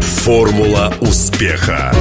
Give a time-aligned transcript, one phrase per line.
[0.00, 1.92] Формула успеха.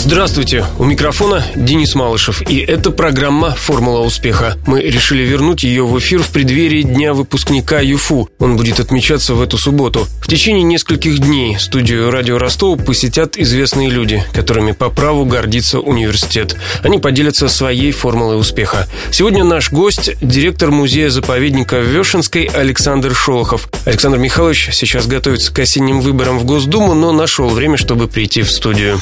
[0.00, 4.56] Здравствуйте, у микрофона Денис Малышев, и это программа «Формула успеха».
[4.64, 8.30] Мы решили вернуть ее в эфир в преддверии Дня выпускника ЮФУ.
[8.38, 10.06] Он будет отмечаться в эту субботу.
[10.22, 16.54] В течение нескольких дней студию «Радио Ростова» посетят известные люди, которыми по праву гордится университет.
[16.84, 18.86] Они поделятся своей формулой успеха.
[19.10, 23.68] Сегодня наш гость– директор музея-заповедника в Вешенской Александр Шолохов.
[23.84, 28.52] Александр Михайлович сейчас готовится к осенним выборам в Госдуму, но нашел время, чтобы прийти в
[28.52, 29.00] студию.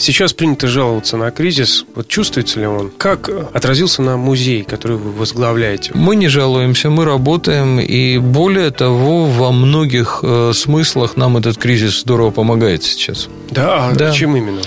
[0.00, 1.84] Сейчас принято жаловаться на кризис.
[1.94, 2.90] Вот чувствуется ли он?
[2.96, 5.92] Как отразился на музей, который вы возглавляете?
[5.94, 12.00] Мы не жалуемся, мы работаем, и более того, во многих э, смыслах нам этот кризис
[12.00, 13.28] здорово помогает сейчас.
[13.50, 14.10] Да, а да.
[14.12, 14.62] чем именно?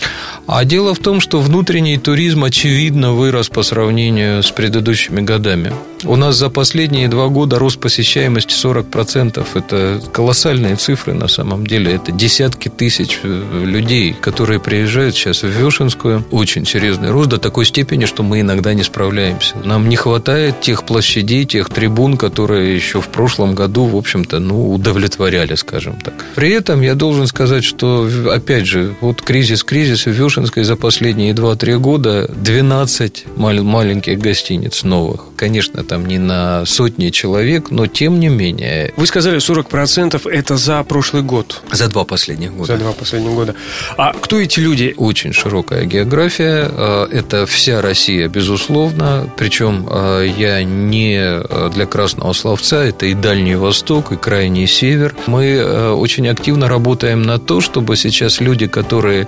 [0.46, 5.74] А дело в том, что внутренний туризм очевидно вырос по сравнению с предыдущими годами.
[6.06, 9.46] У нас за последние два года рост посещаемости 40%.
[9.54, 11.94] Это колоссальные цифры на самом деле.
[11.94, 16.26] Это десятки тысяч э, людей, которые приезжают сейчас в Вешенскую.
[16.32, 19.56] Очень серьезный рост до такой степени, что мы иногда не справляемся.
[19.64, 24.74] Нам не хватает тех площадей, тех трибун, которые еще в прошлом году, в общем-то, ну,
[24.74, 26.14] удовлетворяли, скажем так.
[26.36, 31.34] При этом я должен сказать, что, опять же, вот кризис, кризис в Вешенской за последние
[31.34, 35.26] 2-3 года 12 маленьких гостиниц новых.
[35.36, 38.94] Конечно, там не на сотни человек, но тем не менее.
[38.98, 41.62] Вы сказали, 40% это за прошлый год.
[41.72, 42.74] За два последних года.
[42.74, 43.54] За два последних года.
[43.96, 44.96] А кто эти люди?
[44.98, 46.68] Очень широкая география.
[46.72, 49.30] Э, это вся Россия, безусловно.
[49.38, 51.44] Причем э, я не
[51.76, 55.14] для красного словца, это и Дальний Восток, и Крайний Север.
[55.28, 59.28] Мы очень активно работаем на то, чтобы сейчас люди, которые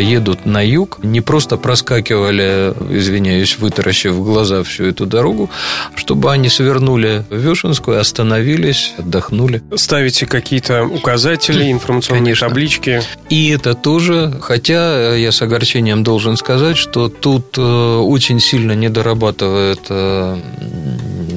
[0.00, 5.50] едут на юг, не просто проскакивали, извиняюсь, вытаращив глаза всю эту дорогу,
[5.94, 9.62] чтобы они свернули в Вешенскую, остановились, отдохнули.
[9.76, 12.48] Ставите какие-то указатели, информационные Конечно.
[12.48, 13.02] таблички?
[13.28, 18.88] И это тоже, хотя я с огорчением должен сказать, что тут э, очень сильно не
[18.88, 20.36] дорабатывает э,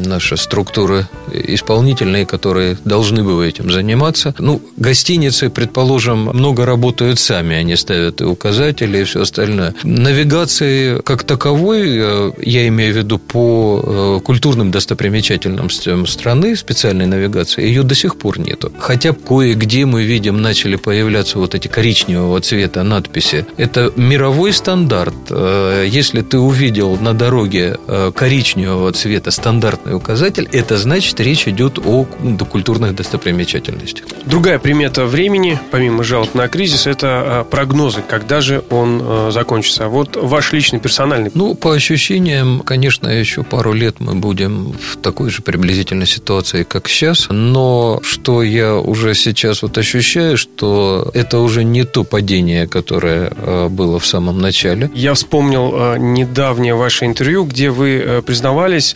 [0.06, 4.34] наши структуры исполнительные, которые должны бы этим заниматься.
[4.40, 9.74] Ну, гостиницы, предположим, много работают сами, они ставят и указатели, и все остальное.
[9.84, 17.64] Навигации как таковой, э, я имею в виду по э, культурным достопримечательностям страны, специальной навигации,
[17.64, 18.72] ее до сих пор нету.
[18.80, 23.46] Хотя кое-где мы видим, начали появляться вот эти коричневого цвета надписи.
[23.58, 25.16] Это мировой стандарт.
[25.30, 27.78] Э, если ты увидел на дороге
[28.16, 32.06] коричневого цвета стандартный указатель, это значит, речь идет о
[32.50, 34.06] культурных достопримечательностях.
[34.26, 39.88] Другая примета времени, помимо жалоб на кризис, это а, прогнозы, когда же он а, закончится.
[39.88, 41.32] Вот ваш личный персональный.
[41.34, 46.88] Ну, по ощущениям, конечно, еще пару лет мы будем в такой же приблизительной ситуации, как
[46.88, 47.28] сейчас.
[47.30, 53.70] Но что я уже сейчас вот ощущаю, что это уже не то падение, которое а,
[53.70, 54.90] было в самом начале.
[54.94, 58.96] Я вспомнил недавнее ваше интервью, где вы признавались,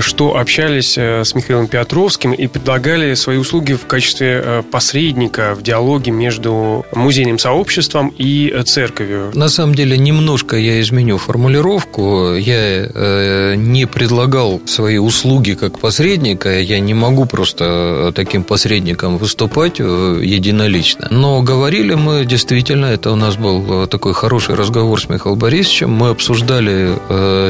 [0.00, 6.10] что общались с Михаилом Петровским и предлагали свои услуги в качестве э, посредника в диалоге
[6.10, 9.30] между музейным сообществом и э, церковью.
[9.34, 12.34] На самом деле, немножко я изменю формулировку.
[12.34, 16.58] Я э, не предлагал свои услуги как посредника.
[16.60, 21.08] Я не могу просто таким посредником выступать единолично.
[21.10, 25.90] Но говорили мы действительно, это у нас был такой хороший разговор с Михаилом Борисовичем.
[25.92, 26.94] Мы обсуждали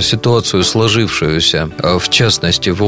[0.00, 2.86] ситуацию, сложившуюся, в частности, во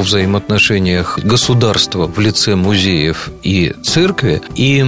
[0.98, 4.84] взаимоотношениях государства в лице музеев и церкви, и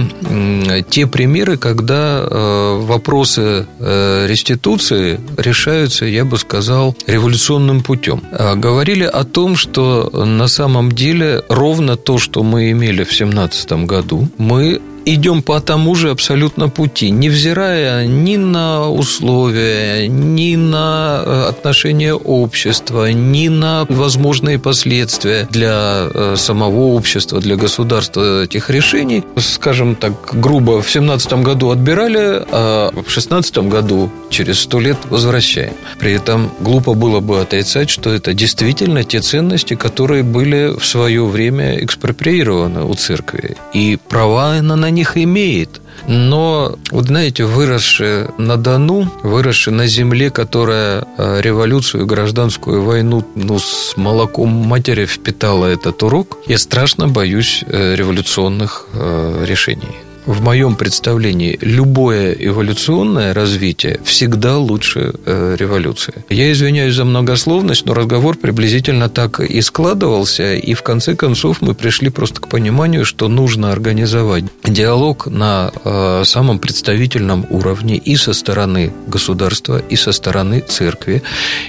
[0.89, 8.21] те примеры, когда э, вопросы э, реституции решаются, я бы сказал, революционным путем.
[8.31, 13.71] А говорили о том, что на самом деле ровно то, что мы имели в 17
[13.85, 21.43] году, мы идем по тому же абсолютно пути, невзирая ни на условия, ни на э,
[21.49, 29.23] отношения общества, ни на возможные последствия для э, самого общества, для государства этих решений.
[29.37, 35.73] Скажем так, грубо, в 17 году отбирали, а в 16 году через сто лет возвращаем.
[35.99, 41.25] При этом глупо было бы отрицать, что это действительно те ценности, которые были в свое
[41.25, 43.57] время экспроприированы у церкви.
[43.73, 45.81] И права на них имеет.
[46.07, 53.59] Но, вот знаете, выросшие на Дону, выросшие на земле, которая э, революцию, гражданскую войну ну,
[53.59, 59.95] с молоком матери впитала этот урок, я страшно боюсь э, революционных э, решений.
[60.25, 66.13] В моем представлении любое эволюционное развитие всегда лучше э, революции.
[66.29, 71.73] Я извиняюсь за многословность, но разговор приблизительно так и складывался, и в конце концов мы
[71.73, 78.33] пришли просто к пониманию, что нужно организовать диалог на э, самом представительном уровне и со
[78.33, 81.23] стороны государства, и со стороны церкви,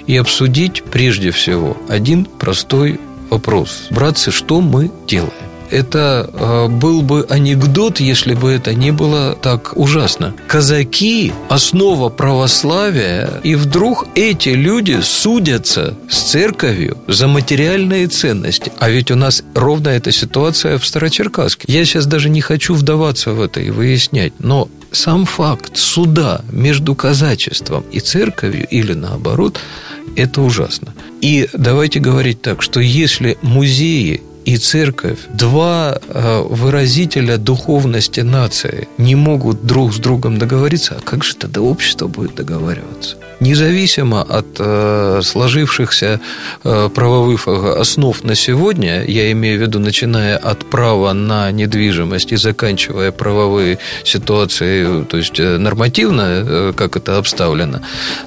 [0.06, 3.00] и обсудить прежде всего один простой
[3.30, 3.86] вопрос.
[3.90, 5.51] Братцы, что мы делаем?
[5.72, 10.34] Это э, был бы анекдот, если бы это не было так ужасно.
[10.46, 18.72] Казаки– основа православия, и вдруг эти люди судятся с церковью за материальные ценности.
[18.78, 21.64] А ведь у нас ровно эта ситуация в Старочеркасске.
[21.72, 26.94] Я сейчас даже не хочу вдаваться в это и выяснять, но сам факт суда между
[26.94, 29.58] казачеством и церковью или наоборот–
[30.16, 30.94] это ужасно.
[31.20, 39.14] И давайте говорить так, что если музеи и церковь, два э, выразителя духовности нации, не
[39.14, 43.16] могут друг с другом договориться, а как же тогда общество будет договариваться?
[43.40, 46.20] Независимо от э, сложившихся
[46.64, 52.36] э, правовых основ на сегодня, я имею в виду, начиная от права на недвижимость и
[52.36, 57.80] заканчивая правовые ситуации, то есть нормативно, как это обставлено,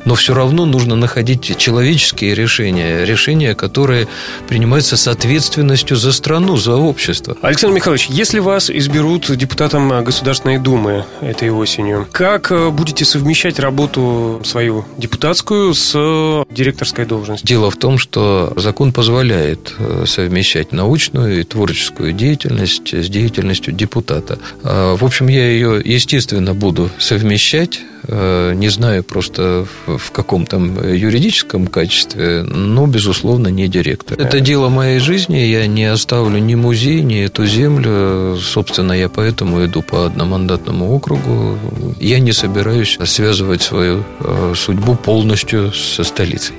[0.06, 4.08] но все равно нужно находить человеческие решения, решения, которые
[4.48, 7.38] принимаются с ответственностью за страну, за общество.
[7.42, 14.42] Александр Михайлович, если вас изберут депутатом Государственной Думы этой осенью, как э, будете совмещать работу
[14.44, 17.48] свою депутатскую с директорской должностью?
[17.48, 24.40] Дело в том, что закон позволяет э, совмещать научную и творческую деятельность с деятельностью депутата.
[24.64, 30.94] А, в общем, я ее, естественно, буду совмещать Э, не знаю просто в каком там
[30.94, 34.20] юридическом качестве, но, безусловно, не директор.
[34.20, 38.38] Это дело моей жизни, я не оставлю ни музей, ни эту землю.
[38.38, 41.58] Собственно, я поэтому иду по одномандатному округу.
[42.00, 46.56] Я не собираюсь связывать свою э, судьбу полностью со столицей.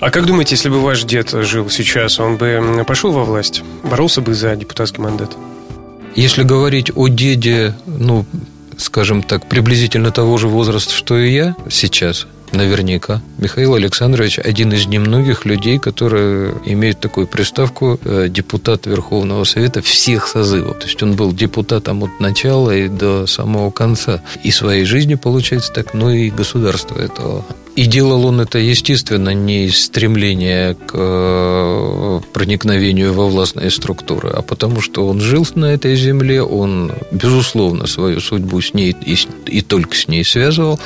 [0.00, 3.62] А как думаете, если бы ваш дед жил сейчас, он бы пошел во власть?
[3.82, 5.36] Боролся бы за депутатский мандат?
[6.14, 8.24] Если говорить о деде, ну,
[8.76, 13.20] скажем так, приблизительно того же возраста, что и я сейчас, наверняка.
[13.38, 20.28] Михаил Александрович один из немногих людей, которые имеют такую приставку э, депутат Верховного Совета всех
[20.28, 20.78] созывов.
[20.78, 24.22] То есть он был депутатом от начала и до самого конца.
[24.42, 27.44] И своей жизни, получается так, но и государства этого.
[27.78, 34.42] И делал он это, естественно, не из стремления к э, проникновению во властные структуры, а
[34.42, 39.16] потому что он жил на этой земле, он, безусловно, свою судьбу с ней и,
[39.46, 40.80] и только с ней связывал,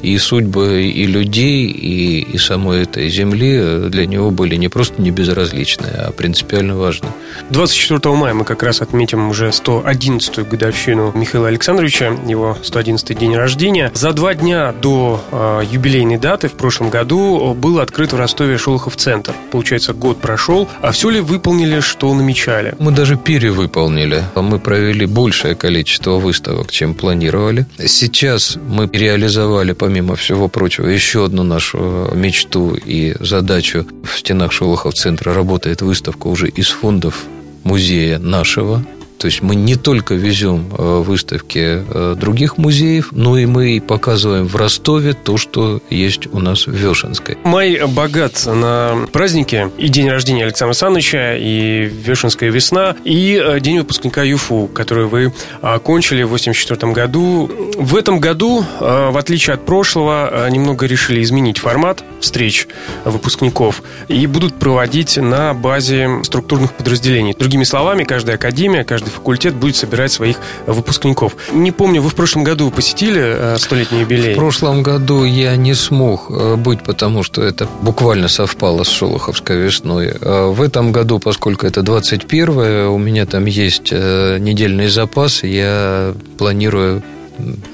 [0.00, 5.10] и судьбы и людей, и, и самой этой земли для него были не просто не
[5.10, 7.08] безразличны, а принципиально важны.
[7.50, 13.90] 24 мая мы как раз отметим уже 111-ю годовщину Михаила Александровича, его 111-й день рождения.
[13.92, 18.58] За два дня до э, юбилейной даты даты в прошлом году был открыт в Ростове
[18.58, 19.34] Шолохов центр.
[19.50, 20.68] Получается, год прошел.
[20.82, 22.74] А все ли выполнили, что намечали?
[22.78, 24.22] Мы даже перевыполнили.
[24.34, 27.64] Мы провели большее количество выставок, чем планировали.
[27.82, 33.86] Сейчас мы реализовали, помимо всего прочего, еще одну нашу мечту и задачу.
[34.04, 37.24] В стенах Шолохов центра работает выставка уже из фондов
[37.64, 38.84] музея нашего,
[39.18, 44.46] то есть мы не только везем э, выставки э, других музеев, но и мы показываем
[44.46, 47.36] в Ростове то, что есть у нас в Вешенской.
[47.42, 49.70] Май богат на праздники.
[49.76, 55.32] И день рождения Александра Александровича, и Вешенская весна, и э, день выпускника ЮФУ, который вы
[55.62, 57.50] окончили в 1984 году.
[57.76, 62.68] В этом году, в отличие от прошлого, немного решили изменить формат встреч
[63.04, 67.34] выпускников и будут проводить на базе структурных подразделений.
[67.38, 71.36] Другими словами, каждая академия, каждый каждый факультет будет собирать своих выпускников.
[71.52, 74.34] Не помню, вы в прошлом году посетили э, столетний юбилей?
[74.34, 79.56] В прошлом году я не смог э, быть, потому что это буквально совпало с Шолоховской
[79.56, 80.12] весной.
[80.20, 82.48] А в этом году, поскольку это 21
[82.88, 87.02] у меня там есть э, недельный запас, я планирую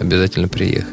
[0.00, 0.88] обязательно приехать.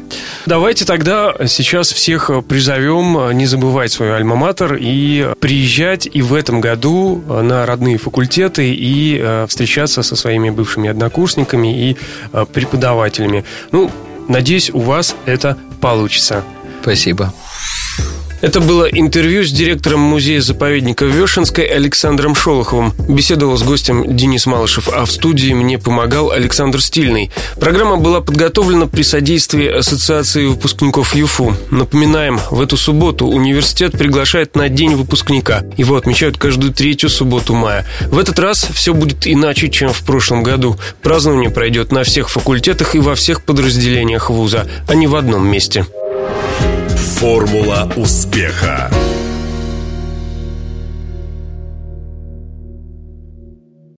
[0.46, 7.22] Давайте тогда сейчас всех призовем не забывать свой альма-матер и приезжать и в этом году
[7.26, 11.96] на родные факультеты и э, встречаться со своими бывшими однокурсниками и
[12.32, 13.44] э, преподавателями.
[13.70, 13.90] Ну,
[14.28, 16.44] надеюсь, у вас это получится.
[16.82, 17.32] Спасибо.
[18.42, 22.92] Это было интервью с директором музея-заповедника Вешенской Александром Шолоховым.
[23.08, 27.30] Беседовал с гостем Денис Малышев, а в студии мне помогал Александр Стильный.
[27.60, 31.54] Программа была подготовлена при содействии Ассоциации выпускников ЮФУ.
[31.70, 35.62] Напоминаем, в эту субботу университет приглашает на День выпускника.
[35.76, 37.86] Его отмечают каждую третью субботу мая.
[38.08, 40.76] В этот раз все будет иначе, чем в прошлом году.
[41.00, 45.86] Празднование пройдет на всех факультетах и во всех подразделениях вуза, а не в одном месте.
[47.16, 48.90] Формула успеха.